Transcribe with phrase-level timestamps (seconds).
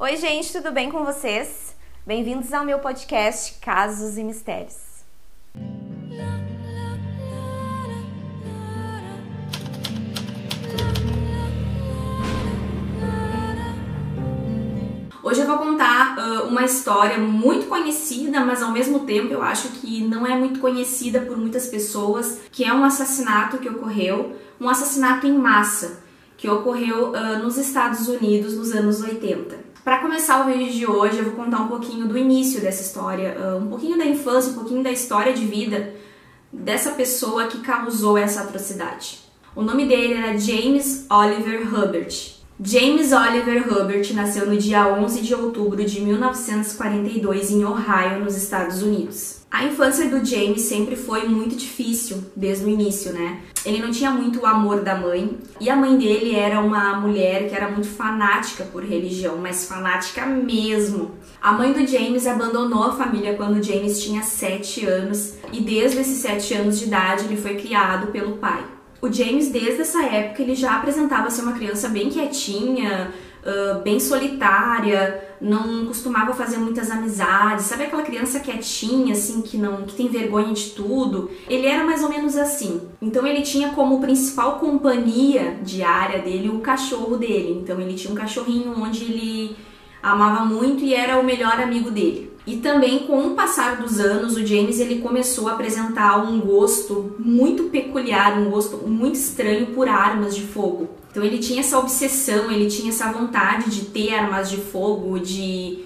[0.00, 1.74] Oi, gente, tudo bem com vocês?
[2.06, 4.76] Bem-vindos ao meu podcast Casos e Mistérios.
[15.20, 19.70] Hoje eu vou contar uh, uma história muito conhecida, mas ao mesmo tempo eu acho
[19.70, 24.68] que não é muito conhecida por muitas pessoas, que é um assassinato que ocorreu, um
[24.68, 26.04] assassinato em massa,
[26.36, 29.67] que ocorreu uh, nos Estados Unidos nos anos 80.
[29.88, 33.34] Para começar o vídeo de hoje, eu vou contar um pouquinho do início dessa história,
[33.40, 35.94] uh, um pouquinho da infância, um pouquinho da história de vida
[36.52, 39.20] dessa pessoa que causou essa atrocidade.
[39.56, 42.37] O nome dele era James Oliver Hubbard.
[42.60, 48.82] James Oliver Hubbard nasceu no dia 11 de outubro de 1942 em Ohio, nos Estados
[48.82, 49.42] Unidos.
[49.48, 53.38] A infância do James sempre foi muito difícil desde o início, né?
[53.64, 57.48] Ele não tinha muito o amor da mãe e a mãe dele era uma mulher
[57.48, 61.12] que era muito fanática por religião, mas fanática mesmo.
[61.40, 66.18] A mãe do James abandonou a família quando James tinha 7 anos e desde esses
[66.18, 70.54] 7 anos de idade ele foi criado pelo pai o James, desde essa época, ele
[70.54, 73.12] já apresentava ser uma criança bem quietinha,
[73.44, 79.82] uh, bem solitária, não costumava fazer muitas amizades, sabe aquela criança quietinha, assim, que não
[79.82, 81.30] que tem vergonha de tudo?
[81.48, 82.80] Ele era mais ou menos assim.
[83.00, 87.60] Então ele tinha como principal companhia diária dele o cachorro dele.
[87.62, 89.56] Então ele tinha um cachorrinho onde ele
[90.02, 92.27] amava muito e era o melhor amigo dele.
[92.48, 97.14] E também com o passar dos anos, o James ele começou a apresentar um gosto
[97.18, 100.88] muito peculiar, um gosto muito estranho por armas de fogo.
[101.10, 105.80] Então ele tinha essa obsessão, ele tinha essa vontade de ter armas de fogo, de,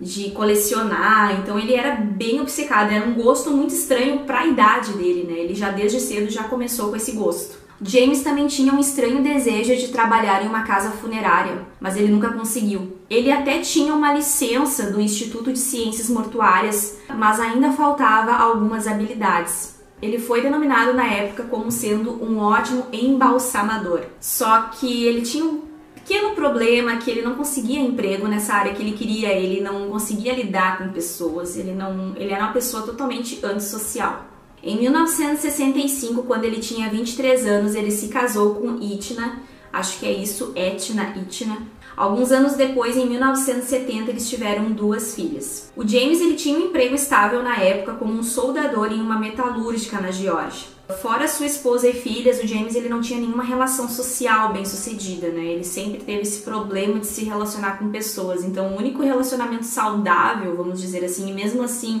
[0.00, 1.38] de colecionar.
[1.40, 5.38] Então ele era bem obcecado, era um gosto muito estranho para a idade dele, né?
[5.38, 7.67] Ele já desde cedo já começou com esse gosto.
[7.80, 12.32] James também tinha um estranho desejo de trabalhar em uma casa funerária, mas ele nunca
[12.32, 12.98] conseguiu.
[13.08, 19.78] Ele até tinha uma licença do Instituto de Ciências Mortuárias, mas ainda faltava algumas habilidades.
[20.02, 24.02] Ele foi denominado na época como sendo um ótimo embalsamador.
[24.20, 25.62] Só que ele tinha um
[25.94, 30.34] pequeno problema que ele não conseguia emprego nessa área que ele queria, ele não conseguia
[30.34, 34.24] lidar com pessoas, ele não, ele era uma pessoa totalmente antissocial.
[34.62, 39.40] Em 1965, quando ele tinha 23 anos, ele se casou com Itna,
[39.72, 41.58] acho que é isso, Etna Itna.
[41.96, 45.72] Alguns anos depois, em 1970, eles tiveram duas filhas.
[45.76, 50.00] O James ele tinha um emprego estável na época como um soldador em uma metalúrgica
[50.00, 50.78] na Geórgia.
[51.02, 55.28] Fora sua esposa e filhas, o James ele não tinha nenhuma relação social bem sucedida,
[55.28, 55.44] né?
[55.44, 58.44] Ele sempre teve esse problema de se relacionar com pessoas.
[58.44, 62.00] Então, o único relacionamento saudável, vamos dizer assim, e mesmo assim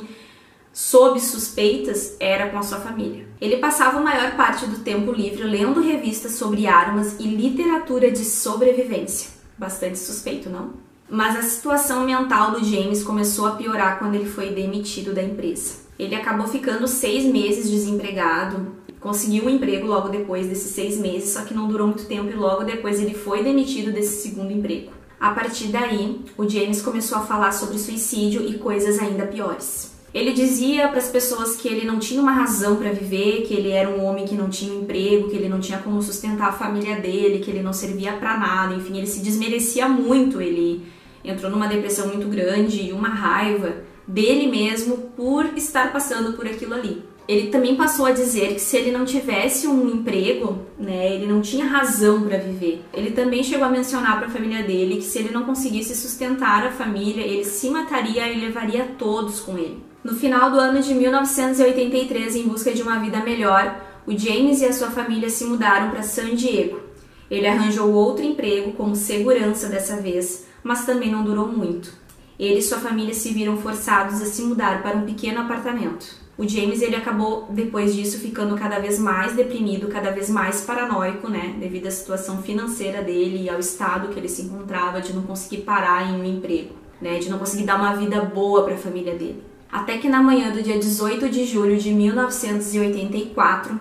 [0.78, 3.26] sob suspeitas era com a sua família.
[3.40, 8.24] Ele passava a maior parte do tempo livre lendo revistas sobre armas e literatura de
[8.24, 9.28] sobrevivência.
[9.58, 10.74] Bastante suspeito, não?
[11.10, 15.80] Mas a situação mental do James começou a piorar quando ele foi demitido da empresa.
[15.98, 21.42] Ele acabou ficando seis meses desempregado, conseguiu um emprego logo depois desses seis meses, só
[21.42, 24.92] que não durou muito tempo e logo depois ele foi demitido desse segundo emprego.
[25.18, 29.97] A partir daí, o James começou a falar sobre suicídio e coisas ainda piores.
[30.12, 33.70] Ele dizia para as pessoas que ele não tinha uma razão para viver, que ele
[33.70, 36.96] era um homem que não tinha emprego, que ele não tinha como sustentar a família
[36.96, 40.86] dele, que ele não servia para nada, enfim, ele se desmerecia muito, ele
[41.22, 43.76] entrou numa depressão muito grande e uma raiva
[44.06, 47.02] dele mesmo por estar passando por aquilo ali.
[47.28, 51.42] Ele também passou a dizer que se ele não tivesse um emprego, né, ele não
[51.42, 52.82] tinha razão para viver.
[52.94, 56.66] Ele também chegou a mencionar para a família dele que se ele não conseguisse sustentar
[56.66, 59.87] a família, ele se mataria e levaria todos com ele.
[60.04, 64.66] No final do ano de 1983, em busca de uma vida melhor, o James e
[64.66, 66.80] a sua família se mudaram para San Diego.
[67.28, 71.92] Ele arranjou outro emprego como segurança dessa vez, mas também não durou muito.
[72.38, 76.06] Ele e sua família se viram forçados a se mudar para um pequeno apartamento.
[76.38, 81.28] O James ele acabou depois disso ficando cada vez mais deprimido, cada vez mais paranoico,
[81.28, 85.22] né, devido à situação financeira dele e ao estado que ele se encontrava de não
[85.22, 88.78] conseguir parar em um emprego, né, de não conseguir dar uma vida boa para a
[88.78, 89.42] família dele.
[89.70, 93.78] Até que na manhã do dia 18 de julho de 1984,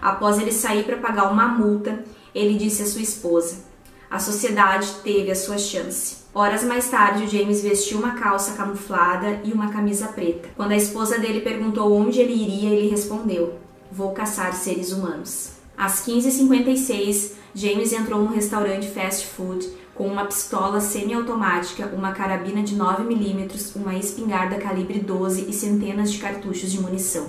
[0.00, 2.04] após ele sair para pagar uma multa,
[2.34, 3.64] ele disse à sua esposa:
[4.10, 6.20] A sociedade teve a sua chance.
[6.32, 10.48] Horas mais tarde, o James vestiu uma calça camuflada e uma camisa preta.
[10.56, 13.58] Quando a esposa dele perguntou onde ele iria, ele respondeu:
[13.90, 15.52] Vou caçar seres humanos.
[15.76, 19.66] Às 15h56, James entrou num restaurante fast food
[20.00, 26.16] com uma pistola semiautomática, uma carabina de 9mm, uma espingarda calibre 12 e centenas de
[26.16, 27.26] cartuchos de munição.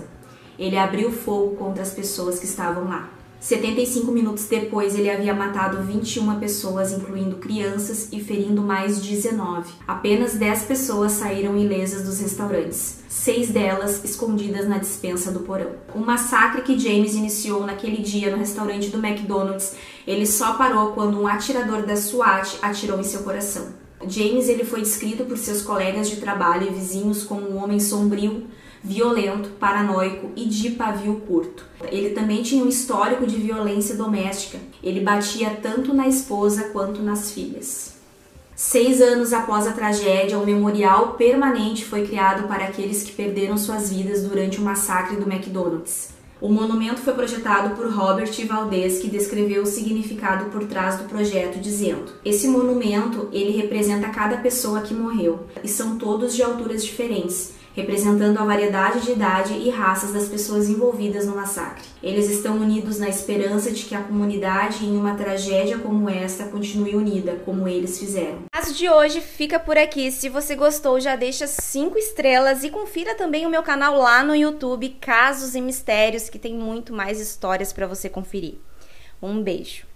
[0.57, 3.09] Ele abriu fogo contra as pessoas que estavam lá.
[3.41, 9.73] 75 minutos depois, ele havia matado 21 pessoas, incluindo crianças, e ferindo mais 19.
[9.87, 15.71] Apenas 10 pessoas saíram ilesas dos restaurantes, seis delas escondidas na dispensa do porão.
[15.95, 19.73] O massacre que James iniciou naquele dia no restaurante do McDonald's,
[20.05, 23.69] ele só parou quando um atirador da SWAT atirou em seu coração.
[24.07, 28.45] James ele foi descrito por seus colegas de trabalho e vizinhos como um homem sombrio,
[28.83, 31.65] violento, paranoico e de pavio curto.
[31.91, 34.57] Ele também tinha um histórico de violência doméstica.
[34.83, 37.95] Ele batia tanto na esposa quanto nas filhas.
[38.55, 43.91] Seis anos após a tragédia, um memorial permanente foi criado para aqueles que perderam suas
[43.91, 46.09] vidas durante o massacre do McDonald's.
[46.39, 51.59] O monumento foi projetado por Robert Valdez, que descreveu o significado por trás do projeto,
[51.59, 57.53] dizendo: "Esse monumento, ele representa cada pessoa que morreu, e são todos de alturas diferentes,
[57.75, 61.83] representando a variedade de idade e raças das pessoas envolvidas no massacre.
[62.01, 66.95] Eles estão unidos na esperança de que a comunidade, em uma tragédia como esta, continue
[66.95, 68.39] unida, como eles fizeram.
[68.39, 70.11] O caso de hoje fica por aqui.
[70.11, 74.35] Se você gostou, já deixa cinco estrelas e confira também o meu canal lá no
[74.35, 78.55] YouTube, Casos e Mistérios, que tem muito mais histórias para você conferir.
[79.21, 79.90] Um beijo.